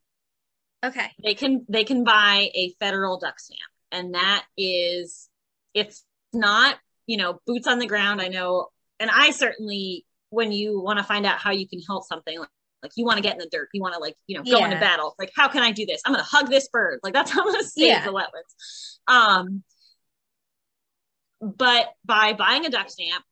[0.84, 3.60] okay, they can they can buy a federal duck stamp.
[3.92, 5.28] And that is
[5.76, 8.20] it's not, you know, boots on the ground.
[8.20, 8.68] I know
[9.00, 12.48] and I certainly when you want to find out how you can help something like,
[12.82, 14.58] like you want to get in the dirt you want to like you know go
[14.58, 14.64] yeah.
[14.64, 17.30] into battle like how can i do this i'm gonna hug this bird like that's
[17.32, 18.04] how i'm gonna save yeah.
[18.04, 19.62] the wetlands um
[21.40, 23.24] but by buying a duck stamp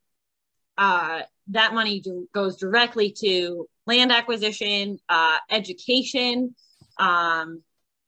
[0.78, 6.54] uh that money do, goes directly to land acquisition uh education
[6.98, 7.62] um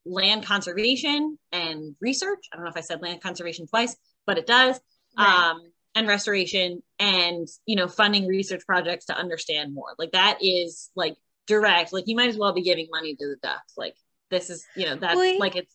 [0.05, 3.97] land conservation and research i don't know if i said land conservation twice
[4.27, 4.81] but it does
[5.19, 5.51] right.
[5.51, 5.61] um
[5.95, 11.17] and restoration and you know funding research projects to understand more like that is like
[11.47, 13.95] direct like you might as well be giving money to the ducks like
[14.31, 15.41] this is you know that's Wait.
[15.41, 15.75] like it's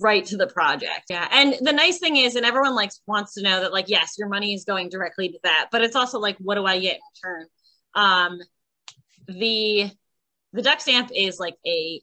[0.00, 3.42] right to the project yeah and the nice thing is and everyone likes wants to
[3.42, 6.36] know that like yes your money is going directly to that but it's also like
[6.38, 7.46] what do i get in return
[7.94, 8.38] um
[9.28, 9.90] the
[10.52, 12.00] the duck stamp is like a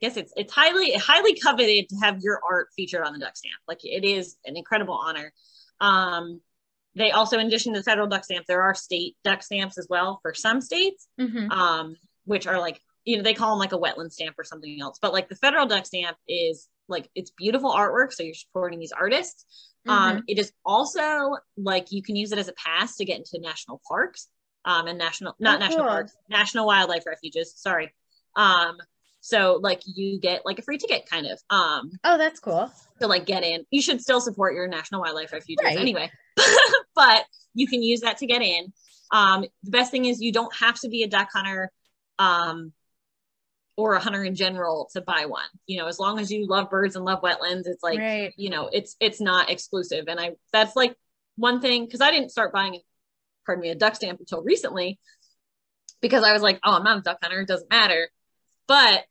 [0.00, 3.60] guess it's it's highly highly coveted to have your art featured on the duck stamp.
[3.68, 5.32] Like it is an incredible honor.
[5.80, 6.40] Um,
[6.96, 9.86] they also, in addition to the federal duck stamp, there are state duck stamps as
[9.88, 11.50] well for some states, mm-hmm.
[11.50, 14.76] um, which are like, you know, they call them like a wetland stamp or something
[14.80, 14.98] else.
[15.00, 18.12] But like the federal duck stamp is like, it's beautiful artwork.
[18.12, 19.46] So you're supporting these artists.
[19.88, 20.16] Um, mm-hmm.
[20.18, 23.38] Um, it is also like you can use it as a pass to get into
[23.40, 24.28] national parks
[24.64, 25.88] um, and national, not oh, national cool.
[25.88, 27.54] parks, national wildlife refuges.
[27.56, 27.94] Sorry.
[28.36, 28.76] Um,
[29.20, 31.40] so like you get like a free ticket kind of.
[31.50, 32.72] Um, oh, that's cool.
[33.00, 33.64] To like get in.
[33.70, 35.78] You should still support your national wildlife refuges right.
[35.78, 36.10] anyway.
[36.94, 38.72] but you can use that to get in.
[39.12, 41.70] Um, the best thing is you don't have to be a duck hunter
[42.18, 42.72] um,
[43.76, 45.44] or a hunter in general to buy one.
[45.66, 48.32] You know, as long as you love birds and love wetlands, it's like right.
[48.36, 50.06] you know, it's it's not exclusive.
[50.08, 50.94] And I that's like
[51.36, 52.80] one thing because I didn't start buying,
[53.44, 54.98] pardon me, a duck stamp until recently
[56.00, 58.08] because I was like, oh, I'm not a duck hunter, it doesn't matter.
[58.66, 59.04] But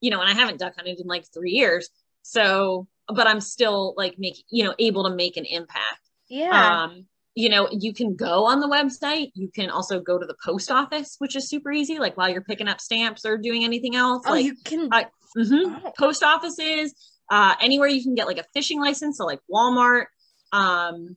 [0.00, 1.88] you know, and I haven't duck hunted in like three years,
[2.22, 6.00] so but I'm still like making you know able to make an impact.
[6.28, 6.82] Yeah.
[6.82, 9.30] Um, you know, you can go on the website.
[9.34, 11.98] You can also go to the post office, which is super easy.
[11.98, 14.24] Like while you're picking up stamps or doing anything else.
[14.26, 14.88] Oh, like, you can.
[14.90, 15.04] Uh,
[15.36, 15.86] mm-hmm.
[15.86, 15.92] oh.
[15.98, 16.94] Post offices,
[17.30, 19.18] uh, anywhere you can get like a fishing license.
[19.18, 20.06] So like Walmart.
[20.52, 21.16] Um,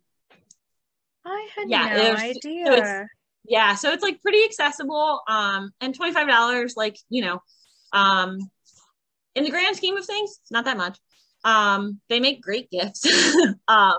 [1.26, 2.66] I had yeah, no idea.
[2.66, 3.06] So
[3.45, 5.22] yeah, so it's like pretty accessible.
[5.28, 7.41] Um, and twenty five dollars, like you know,
[7.93, 8.39] um,
[9.36, 10.98] in the grand scheme of things, it's not that much.
[11.44, 13.06] Um, they make great gifts.
[13.68, 13.98] um,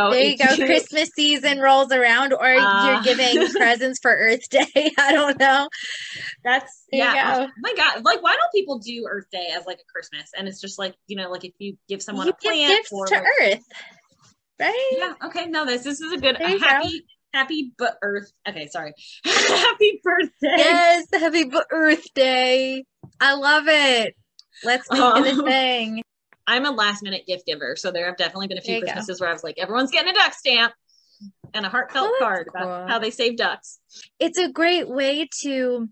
[0.00, 0.54] Oh, There you go.
[0.54, 2.86] Christmas season rolls around, or Uh.
[2.86, 4.92] you're giving presents for Earth Day.
[4.96, 5.68] I don't know.
[6.44, 7.34] That's yeah.
[7.48, 10.30] Oh my God, like why don't people do Earth Day as like a Christmas?
[10.38, 12.92] And it's just like you know, like if you give someone you a plant gifts
[12.92, 13.64] or to like- Earth,
[14.60, 14.94] right?
[14.98, 16.64] yeah, okay, no, this this is a good a you go.
[16.68, 18.30] happy happy but Earth.
[18.48, 18.92] Okay, sorry,
[19.24, 20.30] happy birthday.
[20.42, 22.84] Yes, happy B- Earth Day.
[23.20, 24.14] I love it.
[24.64, 26.02] Let's make it a Um, thing.
[26.46, 28.86] I'm a last minute gift giver, so there have definitely been a few you go.
[28.86, 30.72] Christmases where I was like, everyone's getting a duck stamp
[31.52, 33.78] and a heartfelt Oh, that's card about how they save ducks.
[34.18, 35.88] It's a great way to,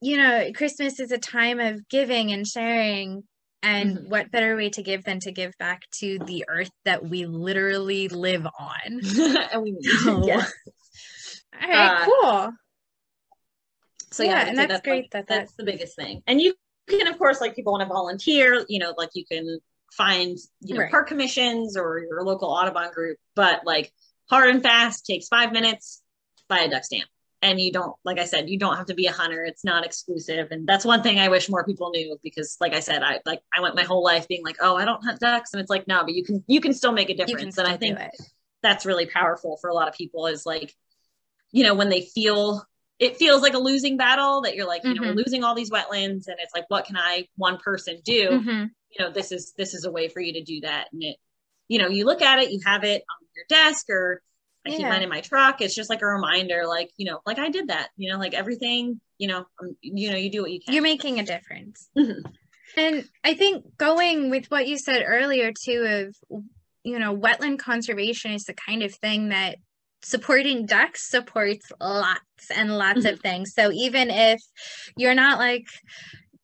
[0.00, 3.24] you know, Christmas is a time of giving and sharing.
[3.62, 4.08] And Mhm.
[4.08, 8.08] what better way to give than to give back to the earth that we literally
[8.08, 8.78] live on?
[9.52, 10.46] and we So- yeah.
[11.62, 12.52] All right, Uh, cool.
[14.10, 16.22] So yeah, Yeah, and that's like, great that that's the biggest thing.
[16.26, 16.54] And you
[16.90, 18.64] can, of course, like people want to volunteer.
[18.68, 19.58] You know, like you can
[19.92, 20.90] find you know Right.
[20.90, 23.18] park commissions or your local Audubon group.
[23.34, 23.92] But like
[24.28, 26.02] hard and fast takes five minutes.
[26.48, 27.08] Buy a duck stamp,
[27.42, 29.44] and you don't like I said, you don't have to be a hunter.
[29.44, 32.80] It's not exclusive, and that's one thing I wish more people knew because, like I
[32.80, 35.52] said, I like I went my whole life being like, oh, I don't hunt ducks,
[35.52, 37.56] and it's like no, but you can you can still make a difference.
[37.58, 37.98] and I think
[38.62, 40.74] that's really powerful for a lot of people is like
[41.52, 42.64] you know when they feel
[43.00, 45.24] it feels like a losing battle that you're like you know we're Mhm.
[45.24, 48.70] losing all these wetlands and it's like what can i one person do Mhm.
[48.90, 51.16] you know this is this is a way for you to do that and it
[51.68, 54.22] you know you look at it you have it on your desk or
[54.66, 57.38] i keep mine in my truck it's just like a reminder like you know like
[57.38, 60.50] i did that you know like everything you know um, you know you do what
[60.52, 61.88] you can You're making a difference.
[61.96, 62.22] Mhm.
[62.76, 65.82] And I think going with what you said earlier too
[66.30, 66.42] of
[66.82, 69.58] you know, wetland conservation is the kind of thing that
[70.02, 73.20] supporting ducks supports lots and lots of mm-hmm.
[73.20, 73.54] things.
[73.54, 74.40] So even if
[74.96, 75.66] you're not like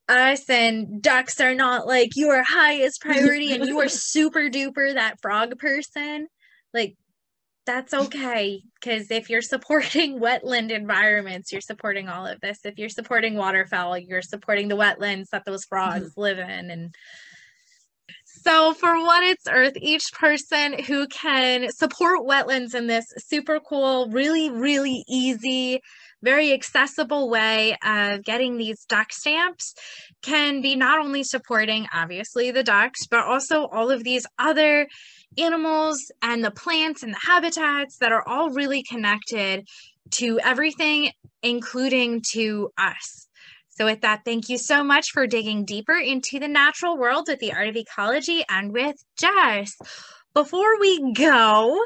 [0.09, 5.21] us and ducks are not like your highest priority and you are super duper that
[5.21, 6.29] frog person,
[6.73, 6.97] like
[7.65, 8.63] that's okay.
[8.81, 12.61] Because if you're supporting wetland environments you're supporting all of this.
[12.65, 16.21] If you're supporting waterfowl you're supporting the wetlands that those frogs mm-hmm.
[16.21, 16.95] live in and
[18.47, 24.09] so for what it's earth each person who can support wetlands in this super cool
[24.11, 25.81] really really easy
[26.23, 29.75] very accessible way of getting these duck stamps
[30.23, 34.87] can be not only supporting obviously the ducks but also all of these other
[35.39, 39.67] animals and the plants and the habitats that are all really connected
[40.13, 41.11] to everything,
[41.43, 43.26] including to us.
[43.77, 47.41] So, with that, thank you so much for digging deeper into the natural world with
[47.41, 49.77] the art of ecology and with Jess.
[50.33, 51.79] Before we go,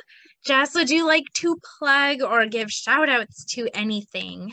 [0.47, 4.53] Jess, would you like to plug or give shout outs to anything?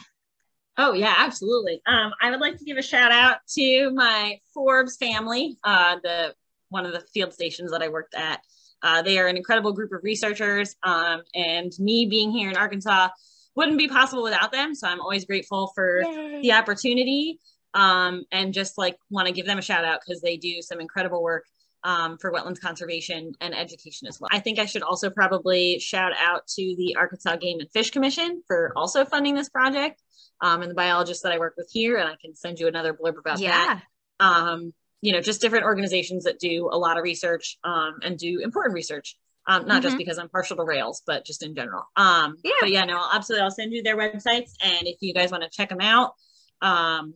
[0.79, 1.79] Oh yeah, absolutely.
[1.85, 6.33] Um, I would like to give a shout out to my Forbes family, uh, the
[6.69, 8.41] one of the field stations that I worked at.
[8.81, 13.09] Uh, they are an incredible group of researchers, um, and me being here in Arkansas
[13.57, 14.75] wouldn't be possible without them.
[14.75, 16.03] So I'm always grateful for
[16.41, 17.39] the opportunity,
[17.73, 20.79] um, and just like want to give them a shout out because they do some
[20.79, 21.43] incredible work
[21.83, 24.29] um, for wetlands conservation and education as well.
[24.31, 28.43] I think I should also probably shout out to the Arkansas Game and Fish Commission
[28.47, 30.01] for also funding this project
[30.41, 31.97] um, and the biologists that I work with here.
[31.97, 33.81] And I can send you another blurb about that.
[34.19, 38.39] Um, you know, just different organizations that do a lot of research um, and do
[38.41, 39.17] important research.
[39.49, 39.99] Um, not just Mhm.
[39.99, 41.85] because I'm partial to rails, but just in general.
[41.95, 42.51] Um, Yeah.
[42.59, 43.43] But yeah, no, absolutely.
[43.43, 44.51] I'll send you their websites.
[44.61, 46.15] And if you guys want to check them out,
[46.61, 47.13] um,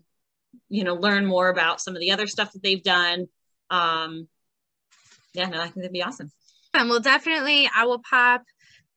[0.70, 3.28] you know, learn more about some of the other stuff that they've done.
[3.70, 4.30] Um,
[5.34, 6.32] yeah, no, I think that'd be awesome.
[6.74, 8.44] And we'll definitely, I will pop